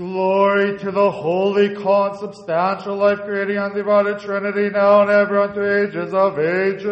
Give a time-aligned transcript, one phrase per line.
[0.00, 6.86] Glory to the holy, consubstantial, life-creating, undivided Trinity, now and ever, unto ages of ages.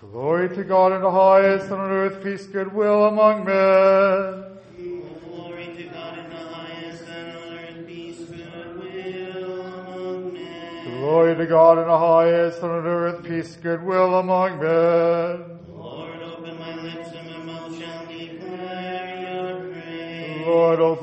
[0.00, 4.44] Glory to God in the highest, and on earth peace, goodwill among men.
[5.28, 10.98] Glory to God in the highest, and on earth peace, goodwill among men.
[10.98, 15.43] Glory to God in the highest, and on earth peace, goodwill among men.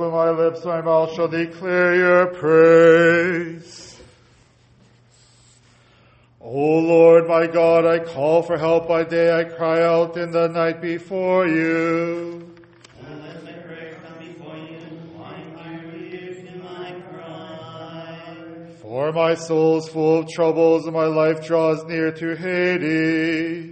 [0.02, 4.02] Open my lips, my mouth shall declare your praise.
[6.40, 10.48] O Lord, my God, I call for help by day, I cry out in the
[10.48, 12.52] night before you.
[13.00, 14.80] And let my prayer come before you.
[14.80, 18.74] Incline your ear to my cry.
[18.82, 23.71] For my soul's full of troubles, and my life draws near to Hades.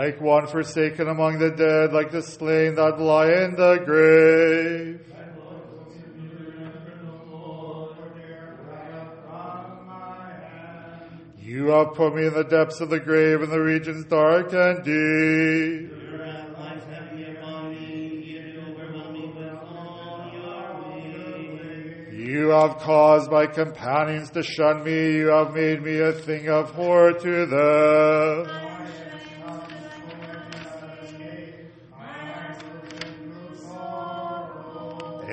[0.00, 5.04] Like one forsaken among the dead, like the slain that lie in the grave.
[11.36, 14.82] You have put me in the depths of the grave, in the regions dark and
[14.82, 15.92] deep.
[22.10, 25.16] You have caused my companions to shun me.
[25.18, 28.69] You have made me a thing of horror to them.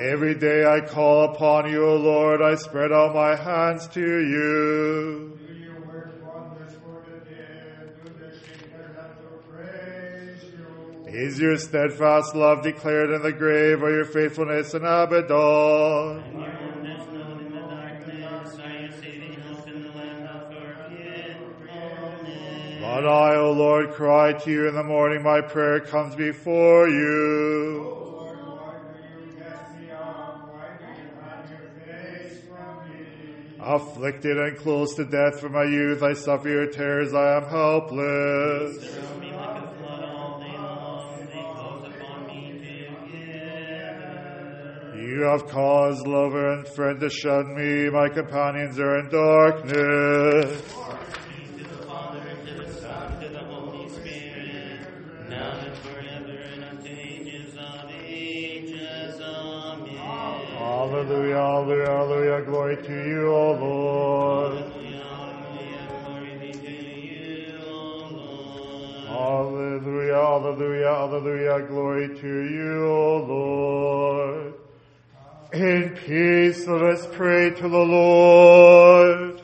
[0.08, 2.40] Every day I call upon you, O Lord.
[2.40, 5.38] I spread out my hands to you.
[11.06, 15.28] Is your steadfast love declared in the grave, or your faithfulness in Abaddon?
[15.28, 15.44] Your
[16.64, 18.58] wonders known in the darkness.
[18.60, 20.48] Are your saving help in the land of
[21.60, 22.80] forgetfulness?
[22.80, 25.22] But I, O Lord, cry to you in the morning.
[25.22, 27.97] My prayer comes before you.
[33.70, 37.12] Afflicted and close to death from my youth, I suffer your terrors.
[37.12, 38.80] I am helpless.
[38.80, 41.28] Surround me like a flood all day long.
[41.30, 42.96] They close upon me together.
[44.96, 47.90] You have caused lover and friend to shun me.
[47.90, 50.87] My companions are in darkness.
[62.44, 64.58] Glory to you, O Lord.
[69.06, 70.88] Hallelujah, hallelujah.
[70.88, 71.66] Hallelujah.
[71.66, 74.54] Glory to you, O Lord.
[75.52, 79.42] In peace, let us pray to the Lord.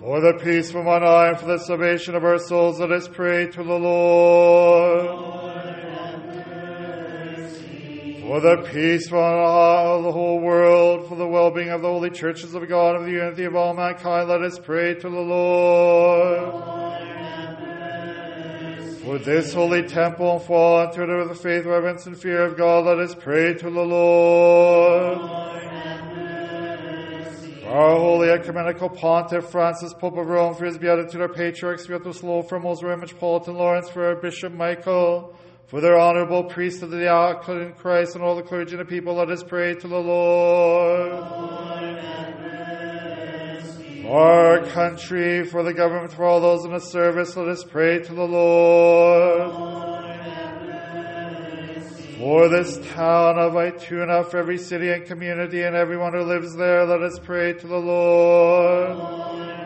[0.00, 3.08] For the peace from on high and for the salvation of our souls, let us
[3.08, 5.47] pray to the Lord.
[8.28, 12.68] For the peace of the whole world, for the well-being of the holy churches of
[12.68, 16.52] God, of the unity of all mankind, let us pray to the Lord.
[19.02, 22.58] For this holy temple and for all entered with the faith, reverence, and fear of
[22.58, 25.18] God, let us pray to the Lord.
[27.62, 32.46] For our holy ecumenical pontiff Francis, Pope of Rome, for his beatitude, our patriarchs, Sviatoslav,
[32.46, 35.34] for Mosrem, Metropolitan Lawrence, for our Bishop Michael,
[35.68, 38.86] for their honorable priests of the diaconate in Christ, and all the clergy and the
[38.86, 41.12] people, let us pray to the Lord.
[44.02, 47.98] For our country, for the government, for all those in the service, let us pray
[47.98, 49.52] to the Lord.
[52.16, 56.86] For this town of Ituna, for every city and community and everyone who lives there,
[56.86, 59.57] let us pray to the Lord.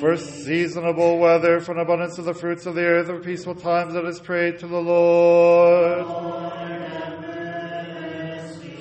[0.00, 3.94] For seasonable weather, for an abundance of the fruits of the earth, for peaceful times,
[3.94, 6.06] let us pray to the Lord.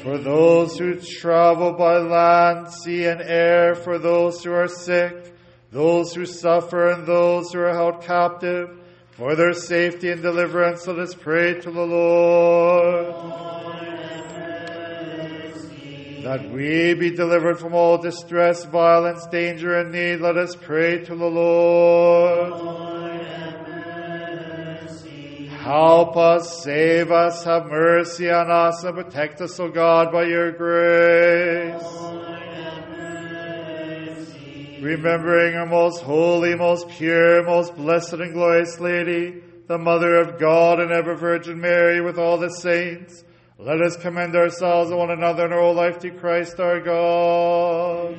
[0.04, 5.34] For those who travel by land, sea, and air, for those who are sick,
[5.72, 8.78] those who suffer, and those who are held captive,
[9.14, 13.87] for their safety and deliverance, let us pray to the Lord.
[16.28, 21.16] That we be delivered from all distress, violence, danger, and need, let us pray to
[21.16, 22.52] the Lord.
[25.48, 30.52] Help us, save us, have mercy on us, and protect us, O God, by your
[30.52, 31.82] grace.
[34.82, 40.82] Remembering our most holy, most pure, most blessed and glorious Lady, the Mother of God
[40.82, 43.24] and ever Virgin Mary, with all the saints,
[43.60, 48.16] let us commend ourselves and one another in our whole life to Christ our God.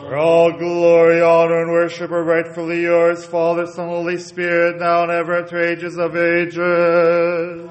[0.00, 5.12] For all glory, honor, and worship are rightfully yours, Father, Son, Holy Spirit, now and
[5.12, 7.70] ever, to ages of ages.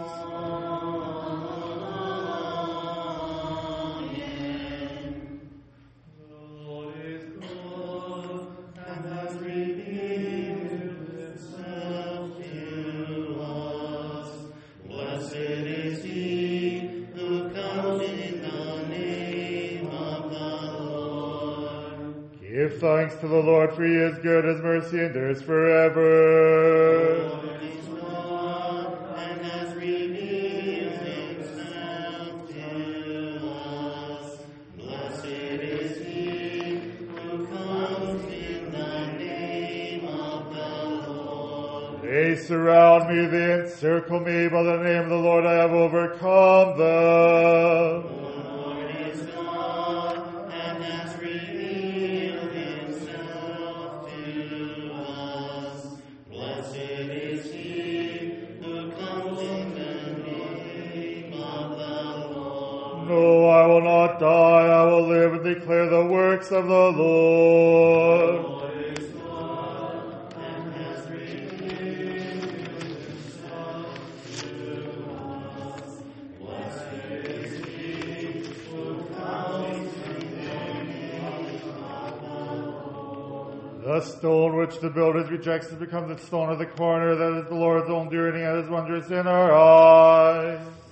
[23.04, 27.30] thanks to the Lord, for he is good, his mercy endures forever.
[42.02, 46.78] They surround me, they encircle me, by the name of the Lord I have overcome
[46.78, 48.23] them.
[66.52, 68.44] of the Lord.
[68.44, 68.84] The Lord
[83.84, 87.56] The stone which the builders rejected becomes the stone of the corner, that is the
[87.56, 90.83] Lord's own doing, and his wonders in our eyes.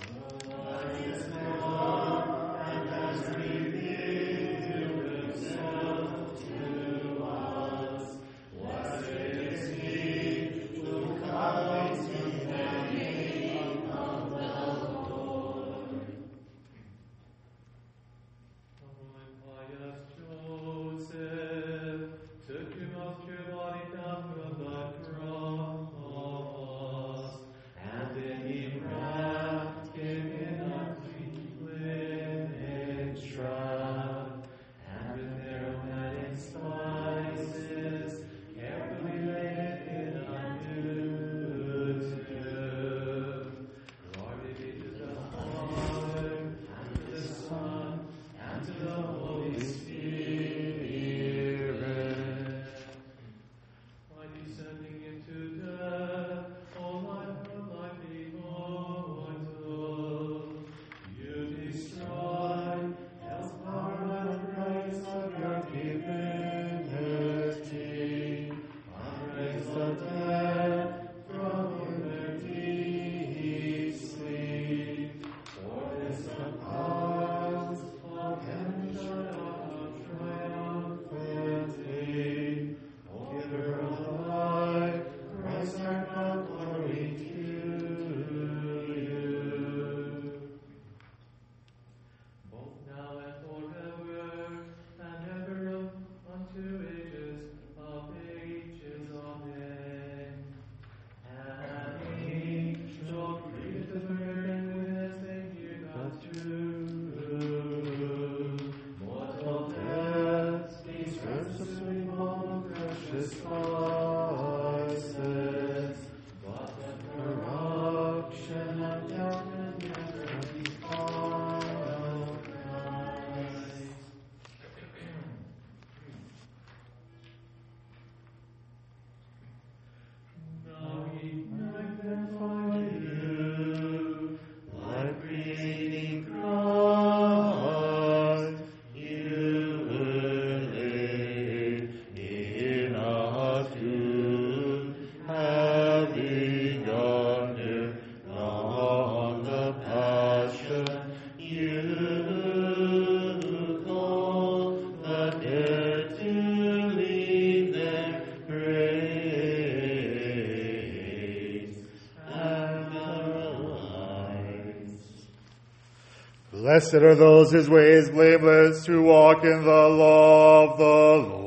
[166.71, 171.40] Blessed are those whose ways blameless, who walk in the law of the Lord.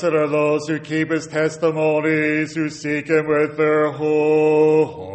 [0.00, 5.09] Blessed are those who keep his testimonies, who seek him with their whole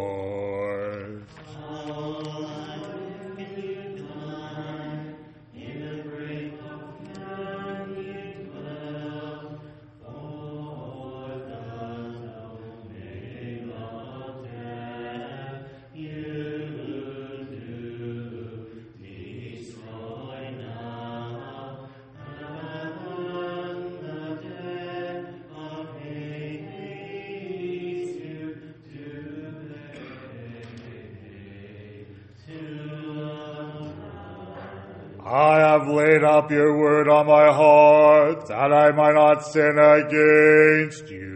[35.26, 41.10] I have laid up your word on my heart, that I might not sin against
[41.10, 41.35] you.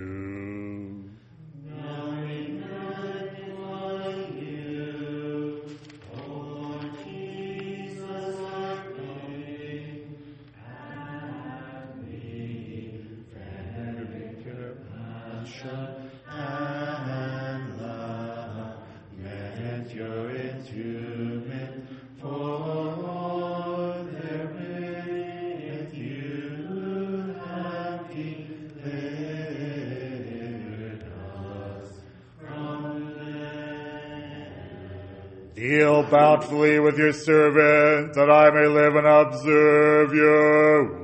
[36.41, 41.00] Bountifully with your servant, that I may live and observe your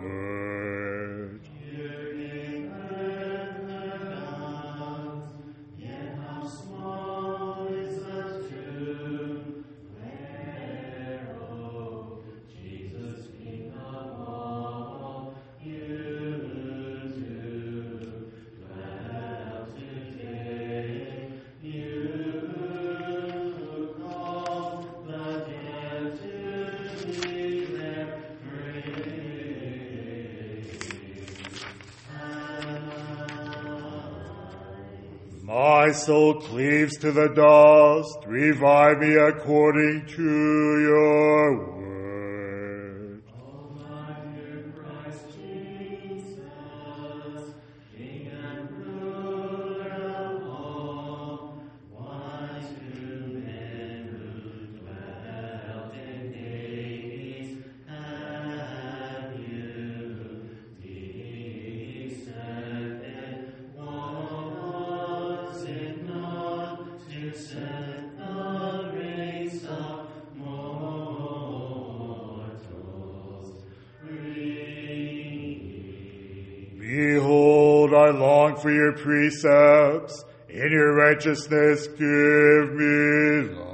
[36.07, 38.19] soul cleaves to the dust.
[38.29, 41.76] Revive me according to your
[78.61, 80.25] for your precepts.
[80.49, 83.66] In your righteousness, give me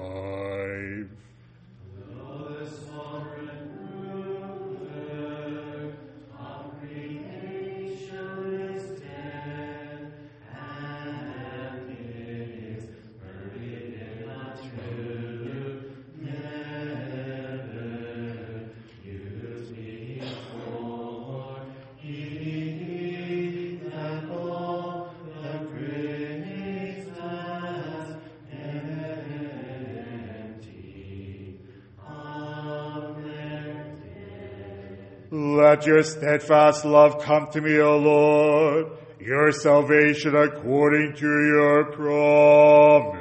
[35.81, 38.89] Your steadfast love come to me, O Lord,
[39.19, 43.12] your salvation according to your promise.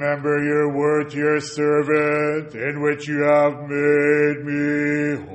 [0.00, 5.29] Remember your word to your servant, in which you have made me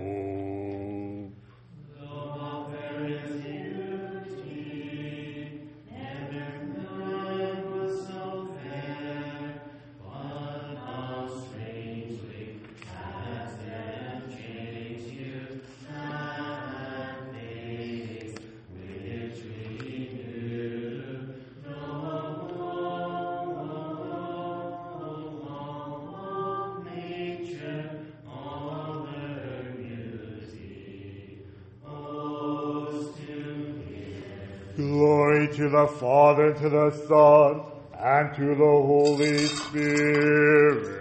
[35.56, 37.62] to the Father, to the Son,
[37.98, 40.95] and to the Holy Spirit.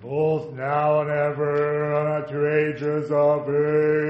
[0.00, 4.07] both now and ever, and at ages of age.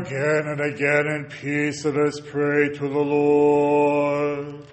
[0.00, 4.64] Again and again in peace, let us pray to the Lord.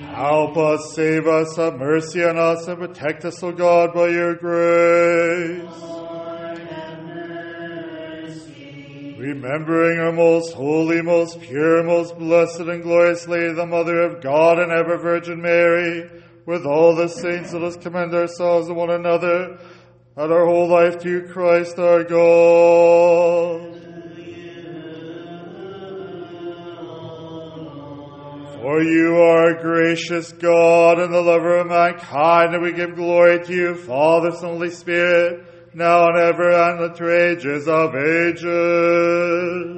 [0.00, 4.34] Help us, save us, have mercy on us, and protect us, O God, by your
[4.34, 5.62] grace.
[5.80, 7.04] Lord, have
[8.24, 9.14] mercy.
[9.16, 14.58] Remembering our most holy, most pure, most blessed, and glorious Lady, the Mother of God
[14.58, 16.10] and ever Virgin Mary,
[16.46, 19.58] with all the saints, let us commend ourselves to one another
[20.16, 23.80] and our whole life to Christ our God.
[28.60, 33.44] For you are a gracious God and the lover of mankind, and we give glory
[33.44, 39.73] to you, Father, Son, Holy Spirit, now and ever, and to ages of ages.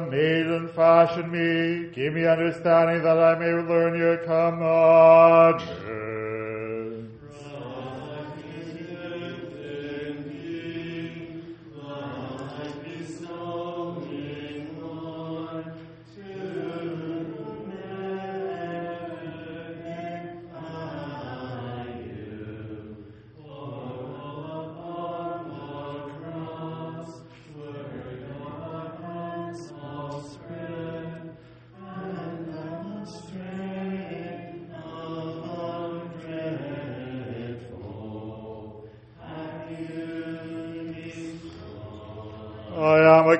[0.00, 1.90] Made and fashioned me.
[1.94, 5.83] Give me understanding that I may learn your commandments.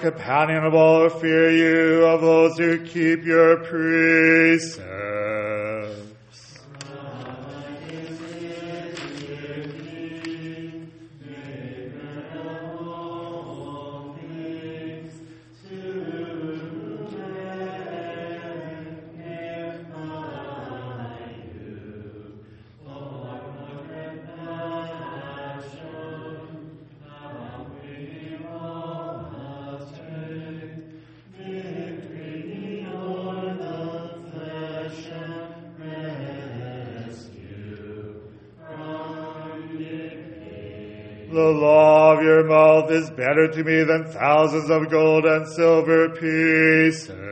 [0.04, 4.93] I am companion of all who fear you, of those who keep your precepts.
[41.35, 46.11] The law of your mouth is better to me than thousands of gold and silver
[46.11, 47.23] pieces.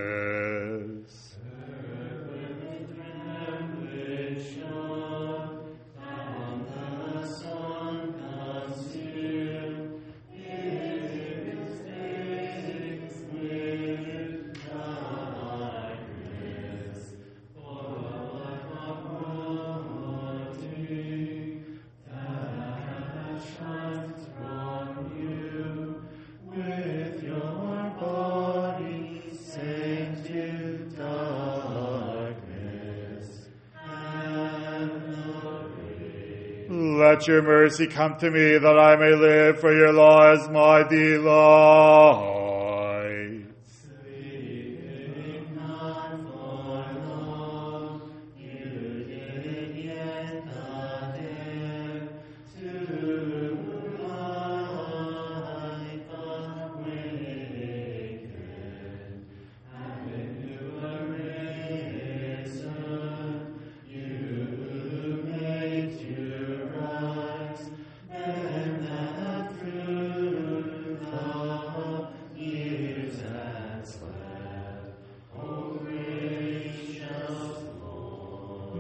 [37.27, 42.32] Your mercy come to me that I may live, for your law is my delight.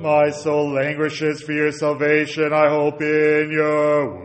[0.03, 2.53] My soul languishes for your salvation.
[2.53, 4.22] I hope in your word.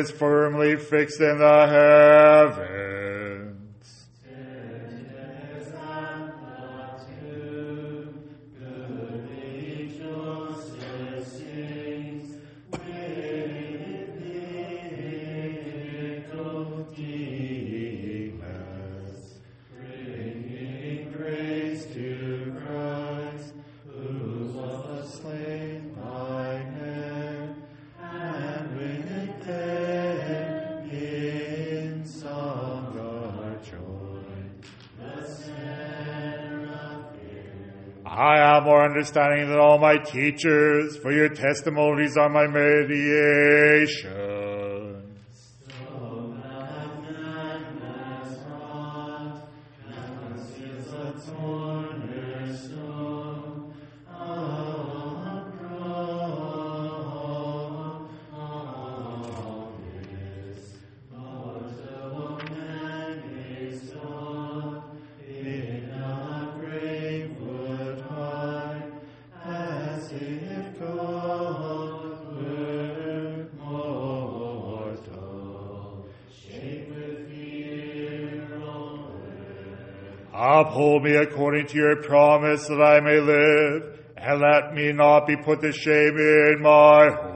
[0.00, 2.69] Is firmly fixed in the heavens.
[39.16, 44.39] Understanding than all my teachers, for your testimonies are my mediation.
[80.90, 85.36] Uphold me according to your promise that I may live, and let me not be
[85.36, 87.29] put to shame in my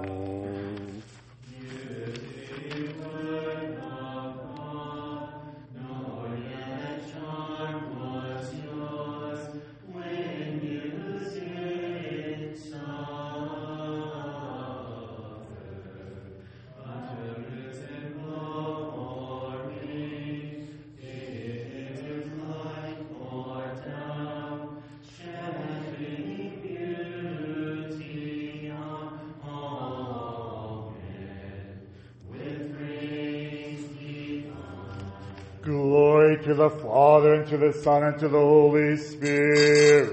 [37.58, 40.03] to the Son, and to the Holy Spirit.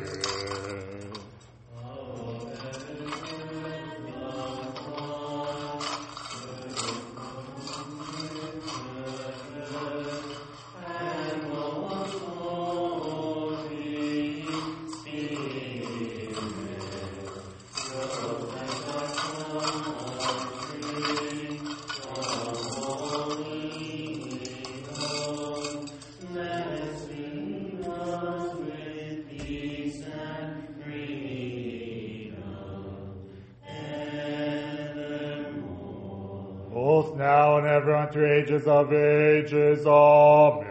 [38.12, 39.86] Unto ages of ages.
[39.86, 40.71] Amen.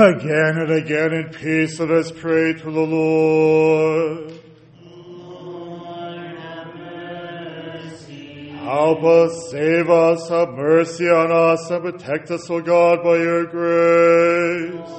[0.00, 4.32] Again and again in peace let us pray to the Lord.
[4.82, 6.20] Lord.
[8.62, 13.44] Help us, save us, have mercy on us, and protect us, O God, by your
[13.44, 14.90] grace.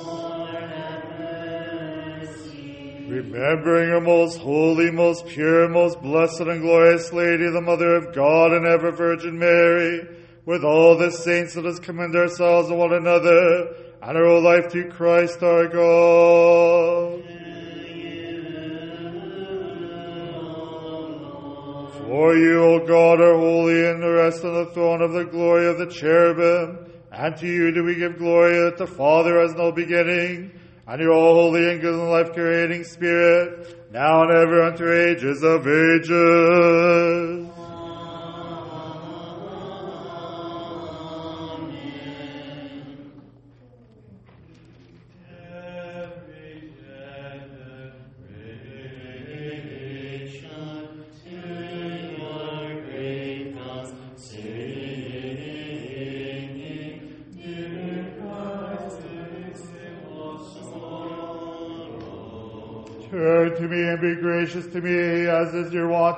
[3.09, 8.53] Remembering our most holy, most pure, most blessed and glorious Lady, the Mother of God
[8.53, 10.07] and ever Virgin Mary,
[10.45, 14.69] with all the saints let us commend ourselves to one another, and our whole life
[14.69, 17.23] to Christ our God.
[22.07, 25.77] For you, O God, are holy and rest on the throne of the glory of
[25.77, 26.91] the cherubim.
[27.11, 30.51] And to you do we give glory that the Father has no beginning,
[30.87, 34.91] and you are all holy and good and life creating Spirit, now and ever unto
[34.91, 36.09] ages of ages.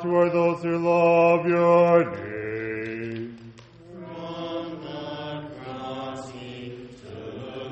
[0.04, 3.54] Toward those who love your name.
[3.94, 7.72] From the cross he took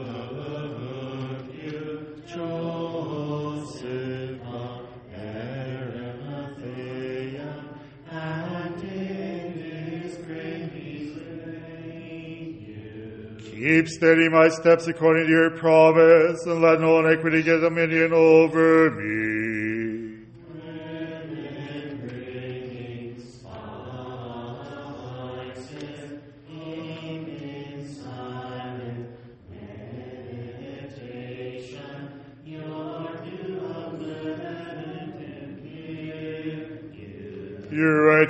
[1.54, 3.84] you, Joseph
[4.46, 6.32] of Arimathea,
[8.10, 11.14] and in his grave he
[11.46, 13.36] laid you.
[13.42, 18.90] Keep steady my steps according to your promise, and let no iniquity get dominion over
[18.92, 19.11] me.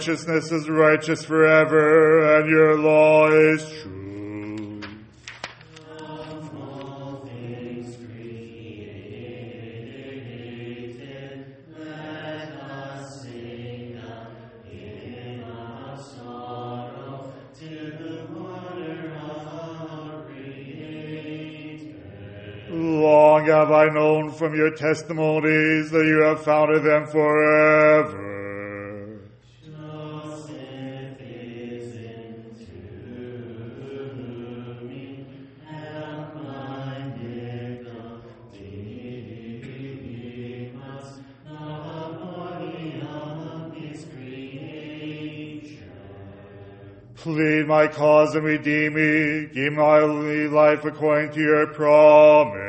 [0.01, 4.81] Righteousness is righteous forever, and your law is true.
[22.71, 28.30] Long have I known from your testimonies that you have founded them forever.
[47.71, 49.47] My cause and redeem me.
[49.53, 52.67] Give my only life according to your promise.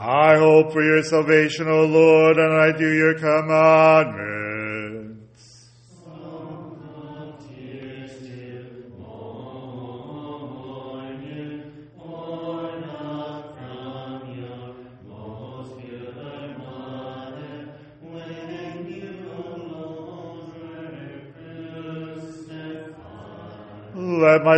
[0.00, 4.27] I hope for your salvation, O Lord, and I do your commandments.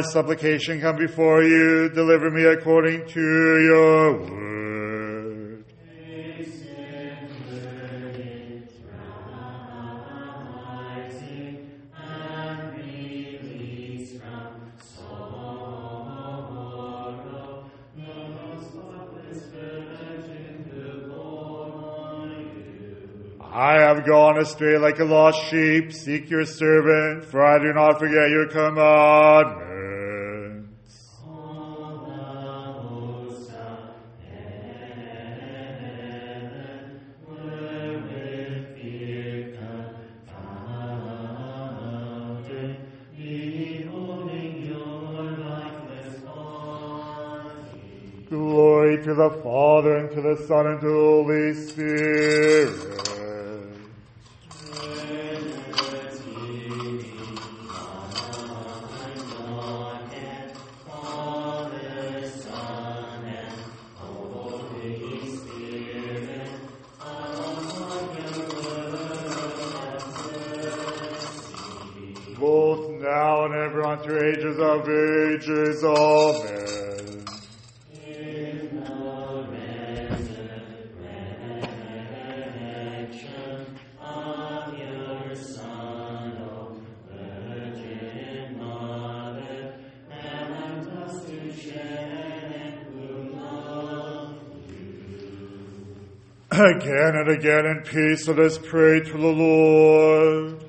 [0.01, 1.91] My supplication come before you.
[1.91, 4.51] Deliver me according to your word.
[23.53, 25.93] I have gone astray like a lost sheep.
[25.93, 29.70] Seek your servant, for I do not forget your commandments.
[49.21, 52.90] The Father, and to the Son, and to the Holy Spirit.
[96.91, 100.61] Again and again in peace let us pray to the Lord.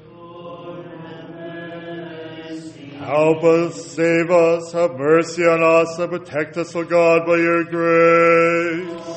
[3.00, 7.64] Help us, save us, have mercy on us, and protect us, O God, by your
[7.64, 9.08] grace.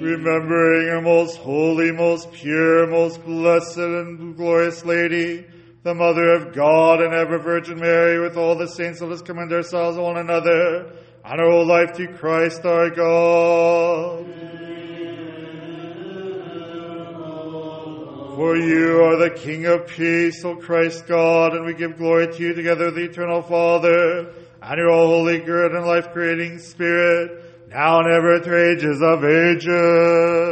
[0.00, 5.46] Remembering our most holy, most pure, most blessed, and glorious Lady,
[5.84, 9.52] the Mother of God and ever Virgin Mary, with all the saints, let us commend
[9.52, 10.92] ourselves one another,
[11.24, 14.26] and our whole life to Christ our God.
[18.36, 22.42] For you are the King of peace, O Christ God, and we give glory to
[22.42, 24.32] you together with the eternal Father,
[24.62, 30.51] and your holy, good, and life creating Spirit, now and ever to ages of ages.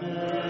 [0.00, 0.41] Amen.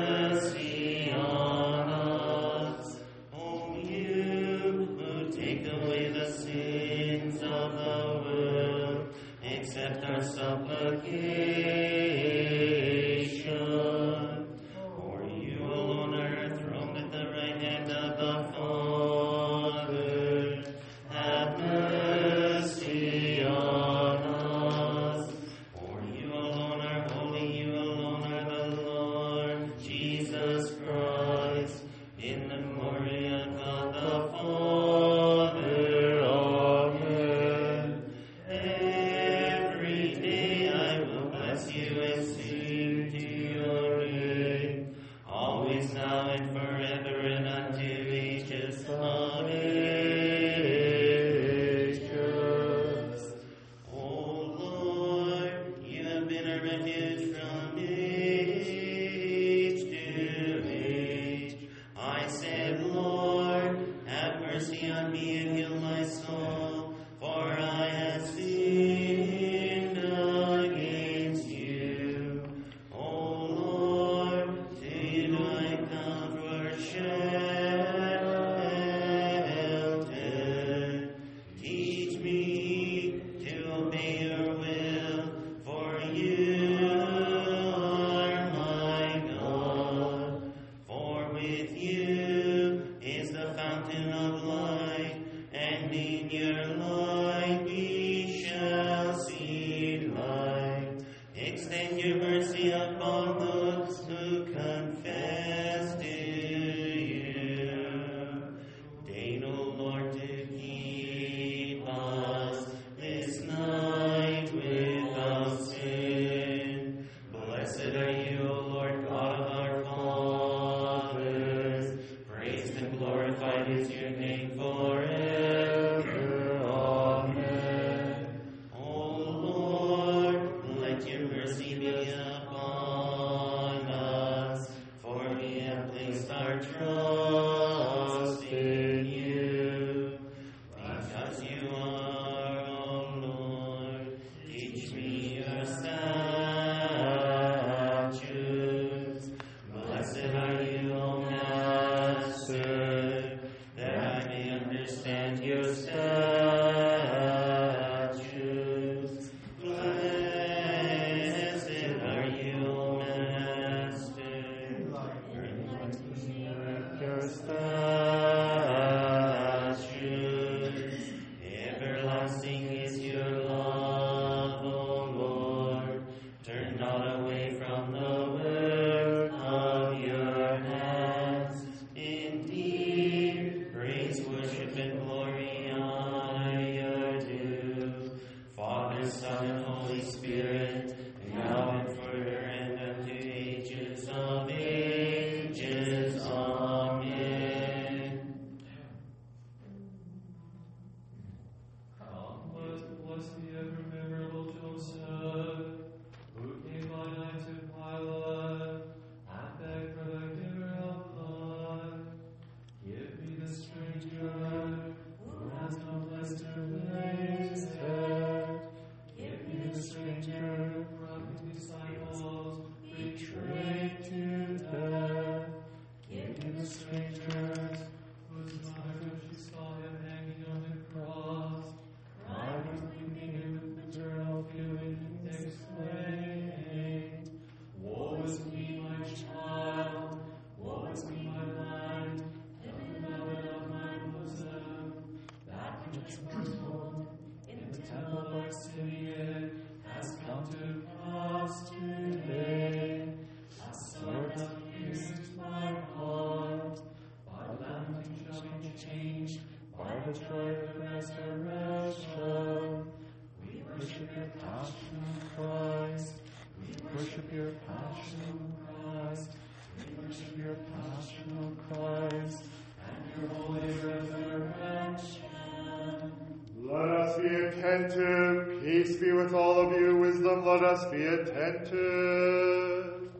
[277.72, 278.62] attentive.
[278.62, 279.96] Peace be with all of you.
[279.96, 281.78] Wisdom, let us be attentive.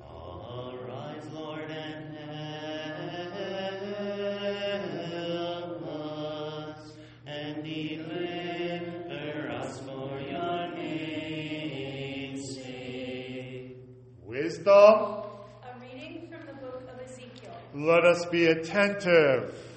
[0.03, 2.15] Arise, Lord, and
[5.09, 6.93] help us,
[7.27, 10.97] and deliver us from our iniquity.
[14.23, 14.75] Wisdom.
[14.75, 15.25] A
[15.81, 17.57] reading from the book of Ezekiel.
[17.75, 19.72] Let us be attentive.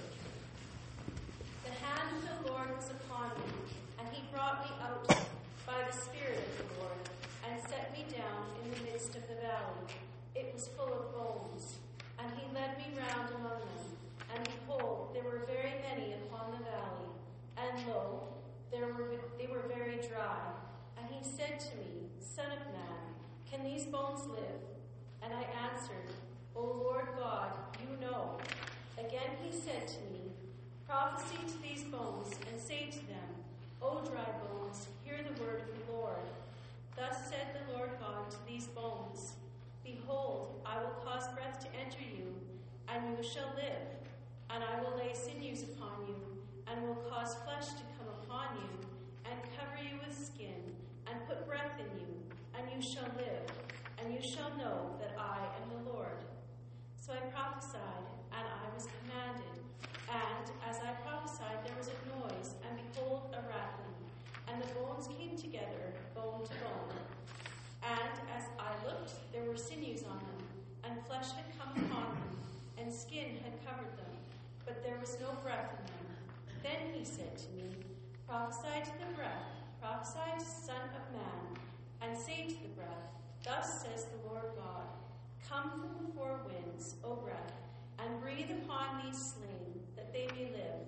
[88.36, 90.84] Breathe upon these slain, that they may live.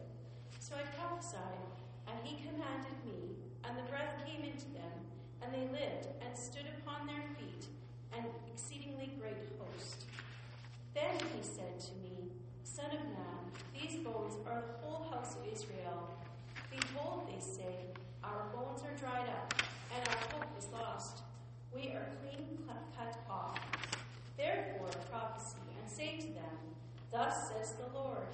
[0.59, 1.63] So I prophesied,
[2.07, 4.91] and he commanded me, and the breath came into them,
[5.41, 7.67] and they lived, and stood upon their feet,
[8.11, 10.03] an exceedingly great host.
[10.93, 12.31] Then he said to me,
[12.63, 13.39] Son of man,
[13.71, 16.09] these bones are the whole house of Israel.
[16.69, 17.95] Behold, they say,
[18.25, 19.53] Our bones are dried up,
[19.95, 21.21] and our hope is lost.
[21.73, 22.57] We are clean
[22.97, 23.59] cut off.
[24.35, 26.76] Therefore prophesy, and say to them,
[27.11, 28.27] Thus says the Lord,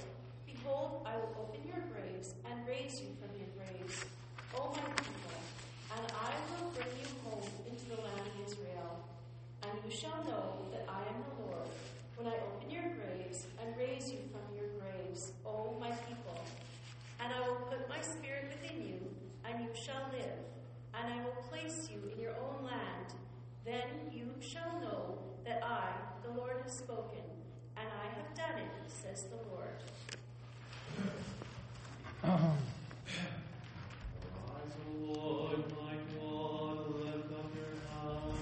[0.45, 4.05] Behold, I will open your graves, and raise you from your graves,
[4.55, 5.39] O my people,
[5.95, 9.03] and I will bring you home into the land of Israel.
[9.61, 11.67] And you shall know that I am the Lord,
[12.15, 16.39] when I open your graves, and raise you from your graves, O my people.
[17.19, 18.99] And I will put my spirit within you,
[19.45, 20.41] and you shall live,
[20.97, 23.13] and I will place you in your own land.
[23.65, 25.91] Then you shall know that I,
[26.25, 27.23] the Lord, have spoken,
[27.77, 29.69] and I have done it, says the Lord.
[32.23, 32.43] Arise,
[34.79, 34.81] O
[35.13, 38.37] Lord, my God, lift up your hand.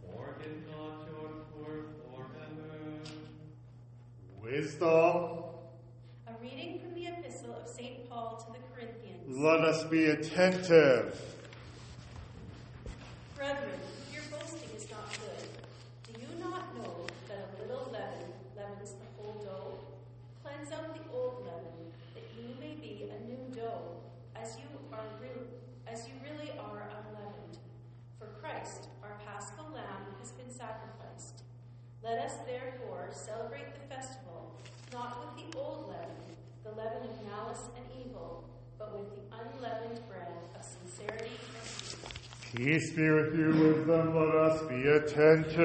[0.00, 1.74] Forget not your poor
[2.04, 2.76] forever.
[4.42, 5.44] Wisdom.
[6.26, 8.08] A reading from the epistle of St.
[8.08, 9.24] Paul to the Corinthians.
[9.28, 11.20] Let us be attentive.
[13.36, 13.78] Brethren,
[14.12, 15.48] your boasting is not good.
[16.12, 19.78] Do you not know that a little leaven leavens the whole dough?
[20.42, 24.00] Cleanse out the old leaven, that you may be a new dough,
[24.34, 25.28] as you are re-
[25.86, 27.58] as you really are unleavened.
[28.18, 31.42] For Christ, our paschal lamb, has been sacrificed.
[32.02, 34.50] Let us therefore celebrate the festival,
[34.92, 36.16] not with the old leaven,
[36.64, 38.44] the leaven of malice and evil,
[38.78, 41.96] but with the unleavened bread of sincerity and truth.
[42.56, 44.16] Peace be with you, wisdom.
[44.16, 45.58] Let us be attentive.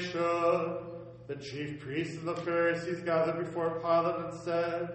[0.00, 4.88] The chief priests and the Pharisees gathered before Pilate and said,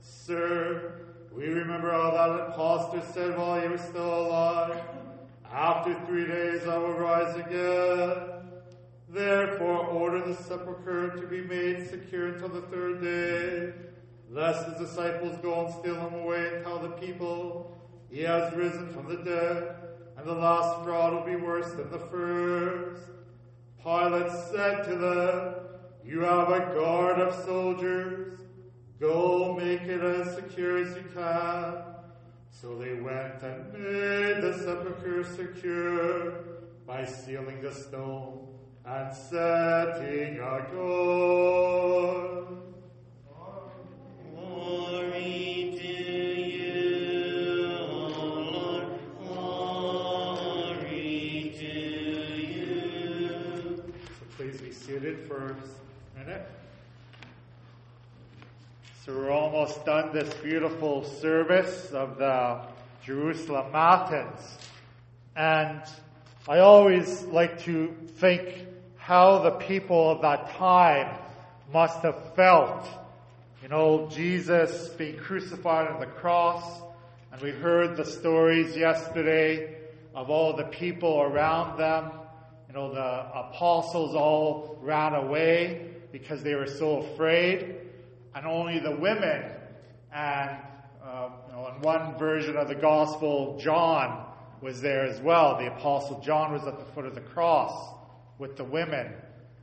[0.00, 4.80] Sir, we remember all that impostor said while he was still alive,
[5.52, 8.16] After three days I will rise again.
[9.10, 13.72] Therefore, order the sepulchre to be made secure until the third day,
[14.30, 17.78] lest his disciples go and steal him away and tell the people,
[18.10, 19.74] He has risen from the dead,
[20.16, 23.17] and the last fraud will be worse than the first.
[23.88, 25.54] Pilate said to them,
[26.04, 28.38] You have a guard of soldiers.
[29.00, 31.74] Go make it as secure as you can.
[32.50, 36.32] So they went and made the sepulchre secure,
[36.86, 38.48] by sealing the stone
[38.84, 42.67] and setting a guard.
[54.98, 55.54] For
[56.16, 56.44] a minute.
[59.04, 62.62] So we're almost done this beautiful service of the
[63.04, 64.58] Jerusalem Matins.
[65.36, 65.82] And
[66.48, 71.16] I always like to think how the people of that time
[71.72, 72.84] must have felt.
[73.62, 76.82] You know, Jesus being crucified on the cross,
[77.30, 79.76] and we heard the stories yesterday
[80.12, 82.10] of all the people around them.
[82.68, 87.76] You know, the apostles all ran away because they were so afraid,
[88.34, 89.52] and only the women
[90.12, 90.58] and
[91.04, 94.26] uh, you know, in one version of the gospel, John
[94.60, 95.58] was there as well.
[95.58, 97.94] The apostle John was at the foot of the cross
[98.38, 99.14] with the women.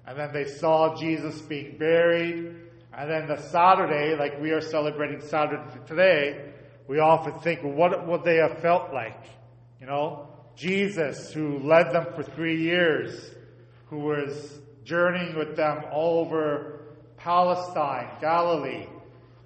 [0.08, 2.56] And then they saw Jesus being buried.
[2.94, 6.52] And then the Saturday, like we are celebrating Saturday today,
[6.88, 9.24] we often think, well, what would they have felt like?
[9.80, 13.32] You know, Jesus, who led them for three years,
[13.90, 16.82] who was journeying with them all over
[17.18, 18.88] Palestine, Galilee,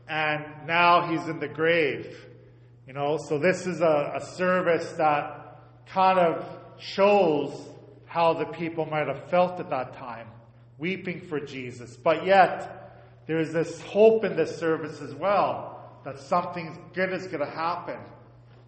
[0.08, 2.26] and now he's in the grave.
[2.88, 6.46] You know, so this is a, a service that kind of
[6.80, 7.54] shows
[8.06, 10.28] how the people might have felt at that time,
[10.78, 11.96] weeping for Jesus.
[11.96, 12.80] But yet,
[13.28, 18.00] there's this hope in this service as well that something good is going to happen.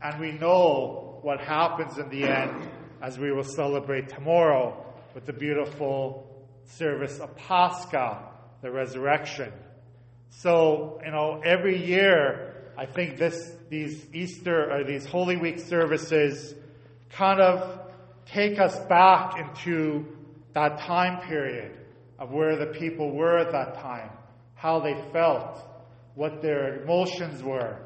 [0.04, 2.70] And we know what happens in the end
[3.02, 6.28] as we will celebrate tomorrow with the beautiful
[6.66, 8.24] service of Pascha,
[8.62, 9.52] the resurrection.
[10.30, 16.54] So, you know, every year, I think this, these Easter or these Holy Week services
[17.10, 17.80] kind of
[18.26, 20.06] take us back into
[20.54, 21.78] that time period
[22.18, 24.10] of where the people were at that time,
[24.56, 25.60] how they felt,
[26.16, 27.78] what their emotions were.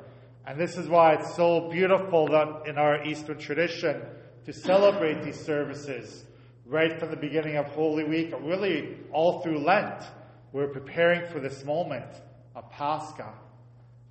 [0.47, 4.01] And this is why it's so beautiful that in our Eastern tradition
[4.45, 6.23] to celebrate these services
[6.65, 10.03] right from the beginning of Holy Week, really all through Lent.
[10.51, 12.11] We're preparing for this moment
[12.55, 13.33] of Pascha.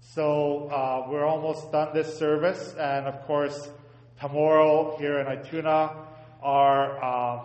[0.01, 3.71] So uh, we're almost done this service, and of course,
[4.21, 5.97] tomorrow here in Ituna,
[6.43, 7.45] our uh,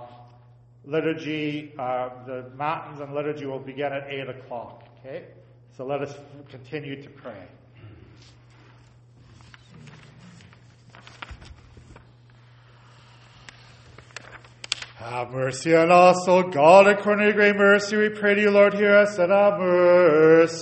[0.84, 4.84] liturgy, uh, the matins and liturgy will begin at 8 o'clock.
[5.00, 5.26] Okay?
[5.78, 6.14] So let us
[6.50, 7.48] continue to pray.
[15.00, 18.74] Have mercy on us, O God, according to great mercy, we pray to you, Lord,
[18.74, 20.60] hear us and have mercy.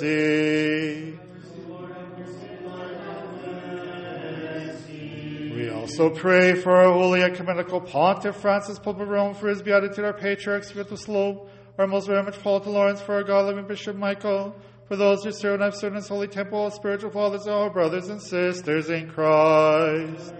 [5.56, 10.06] We also pray for our holy ecumenical pontiff Francis, Pope of Rome, for his beatitude,
[10.06, 12.08] our patriarchs, Sviatoslav, our most
[12.44, 14.56] Paul to Lawrence, for our God-loving Bishop Michael,
[14.88, 17.72] for those who serve and have served in his holy temple, all spiritual fathers, our
[17.72, 20.32] brothers and sisters in Christ.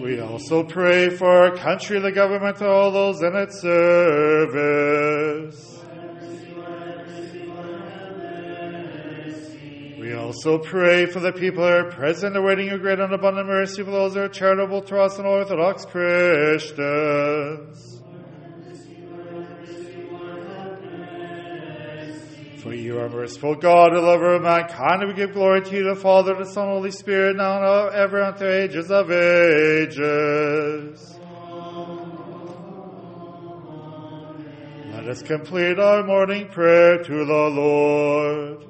[0.00, 4.50] We also pray for our country, the government, all those in its service.
[9.98, 13.82] We also pray for the people who are present, awaiting your great and abundant mercy
[13.82, 16.70] for those who are charitable to us and Orthodox Christians.
[22.62, 25.94] For you are merciful God, the lover of mankind, and we give glory to you,
[25.94, 31.18] the Father, the Son, Holy Spirit, now and ever, unto ages of ages.
[34.92, 38.66] Let us complete our morning prayer to the Lord.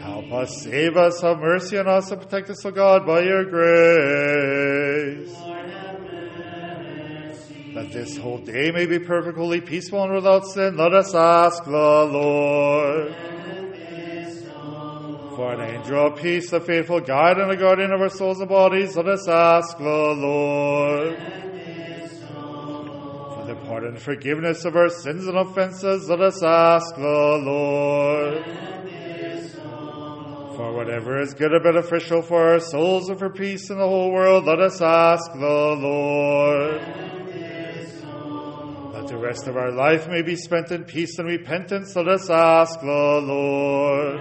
[0.00, 3.44] Help us, save us, have mercy on us, and protect us, O God, by your
[3.44, 5.49] grace.
[7.74, 11.70] That this whole day may be perfectly peaceful and without sin, let us ask the
[11.70, 13.14] Lord.
[15.36, 18.48] For an angel of peace, the faithful guide and the guardian of our souls and
[18.48, 21.16] bodies, let us ask the Lord.
[23.36, 28.44] For the pardon and forgiveness of our sins and offenses, let us ask the Lord.
[30.56, 34.10] For whatever is good and beneficial for our souls and for peace in the whole
[34.10, 36.82] world, let us ask the Lord.
[39.20, 42.86] Rest of our life may be spent in peace and repentance, let us ask the
[42.86, 44.18] Lord.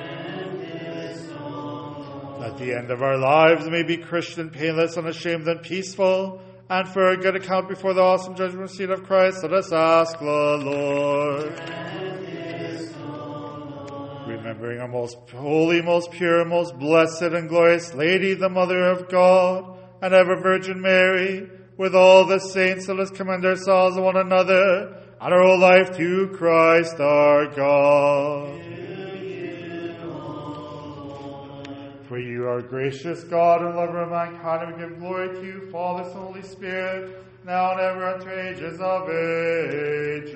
[2.41, 7.11] That the end of our lives may be Christian, painless, unashamed, and peaceful, and for
[7.11, 11.59] a good account before the awesome judgment seat of Christ, let us ask the Lord.
[14.27, 19.79] Remembering our most holy, most pure, most blessed and glorious Lady, the Mother of God,
[20.01, 24.97] and ever Virgin Mary, with all the saints, let us commend ourselves and one another
[25.21, 28.61] and our whole life to Christ our God.
[32.09, 35.69] For you are gracious God and lover of mankind, and we give glory to you,
[35.71, 40.35] Father, Son, Holy Spirit, now and ever unto ages of ages.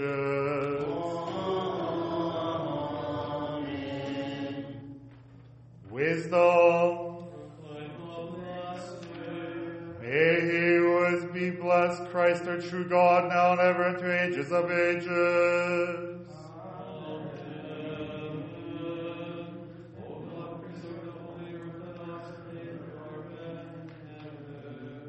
[5.92, 7.13] Wisdom.
[10.14, 14.52] May he who is be blessed, Christ our true God, now and ever unto ages
[14.52, 16.20] of ages.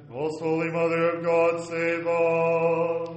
[0.09, 3.09] Most Holy Mother of God, save us.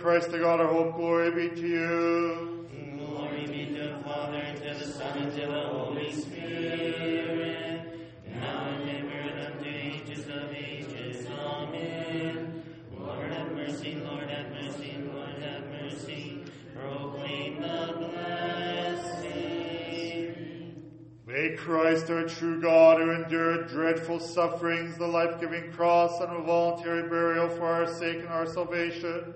[0.00, 0.96] Christ the God, our hope.
[0.96, 2.66] Glory be to you.
[2.96, 7.82] Glory be to the Father, and to the Son, and to the Holy Spirit,
[8.34, 11.26] now and ever, and unto ages of ages.
[11.28, 12.64] Amen.
[12.98, 16.44] Lord have mercy, Lord have mercy, Lord have mercy.
[16.74, 19.30] Proclaim the blessing.
[21.26, 27.06] May Christ, our true God, who endured dreadful sufferings, the life-giving cross, and a voluntary
[27.06, 29.34] burial for our sake and our salvation,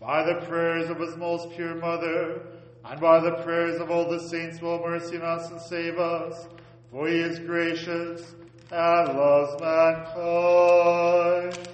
[0.00, 2.40] by the prayers of his most pure mother,
[2.86, 6.48] and by the prayers of all the saints, will mercy on us and save us.
[6.90, 8.34] For he is gracious
[8.70, 11.69] and loves mankind.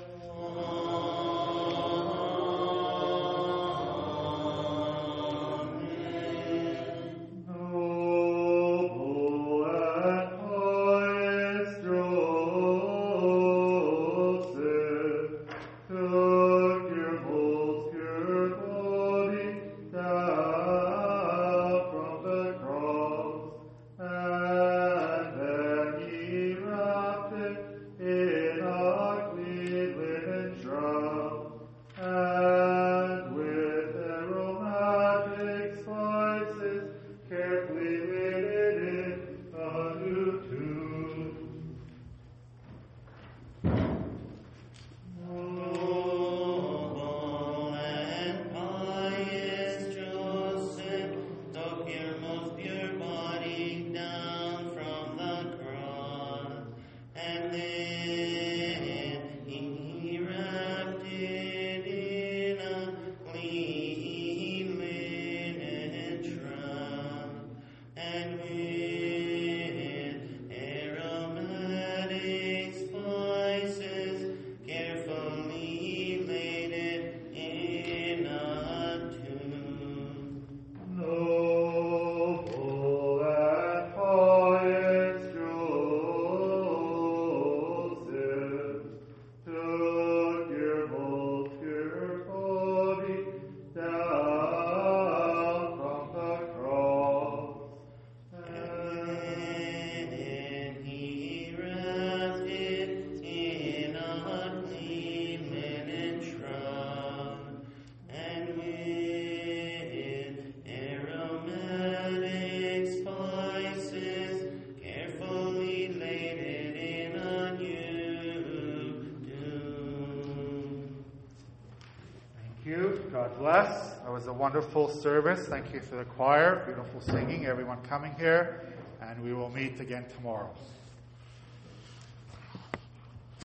[123.39, 123.91] Bless.
[124.03, 125.47] That was a wonderful service.
[125.47, 128.63] Thank you for the choir, beautiful singing, everyone coming here,
[129.03, 130.49] and we will meet again tomorrow.